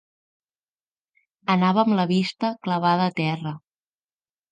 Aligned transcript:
Anava 1.55 1.81
amb 1.83 1.93
la 1.99 2.05
vista 2.13 2.51
clavada 2.69 3.05
a 3.11 3.15
terra 3.21 3.53